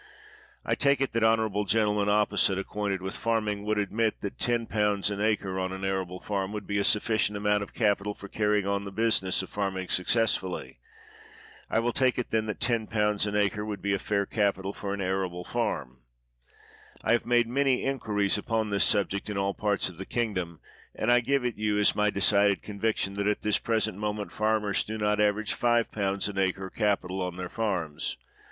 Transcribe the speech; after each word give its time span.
I 0.65 0.73
take 0.73 0.99
it 0.99 1.13
that 1.13 1.23
honorable 1.23 1.63
gentlemen 1.63 2.09
opposite, 2.09 2.57
acquainted 2.57 3.03
with 3.03 3.15
farming, 3.15 3.65
would 3.65 3.77
admit 3.77 4.21
that 4.21 4.41
101. 4.43 5.03
an 5.11 5.21
acre, 5.23 5.59
on 5.59 5.71
an 5.71 5.85
arable 5.85 6.19
farm, 6.19 6.51
would 6.53 6.65
be 6.65 6.79
a 6.79 6.83
sufficient 6.83 7.37
amount 7.37 7.61
of 7.61 7.75
capital 7.75 8.15
for 8.15 8.27
carrying 8.27 8.65
on 8.65 8.83
the 8.83 8.91
business 8.91 9.43
of 9.43 9.51
farming 9.51 9.89
successfully. 9.89 10.79
I 11.69 11.77
will 11.77 11.93
take 11.93 12.17
it, 12.17 12.31
then, 12.31 12.47
that 12.47 12.67
101. 12.67 13.19
an 13.27 13.35
acre 13.39 13.63
would 13.63 13.79
be 13.83 13.93
a 13.93 13.99
fair 13.99 14.25
capital 14.25 14.73
for 14.73 14.91
an 14.95 15.01
arable 15.01 15.43
farm. 15.43 16.01
I 17.03 17.11
have 17.11 17.27
made 17.27 17.45
many 17.45 17.83
inquiries 17.83 18.39
upon 18.39 18.71
this 18.71 18.85
subject 18.85 19.29
in 19.29 19.37
all 19.37 19.53
parts 19.53 19.87
of 19.87 19.99
the 19.99 20.05
kingdom, 20.07 20.61
and 20.95 21.11
I 21.11 21.19
give 21.19 21.45
it 21.45 21.57
you 21.59 21.77
as 21.77 21.95
my 21.95 22.09
decided 22.09 22.63
conviction, 22.63 23.13
that 23.17 23.27
at 23.27 23.43
this 23.43 23.59
present 23.59 23.99
moment 23.99 24.31
farmers 24.31 24.83
do 24.83 24.97
not 24.97 25.21
average 25.21 25.53
51. 25.53 26.21
an 26.27 26.39
acre 26.39 26.71
capital 26.71 27.21
on 27.21 27.35
their 27.37 27.49
farms. 27.49 28.17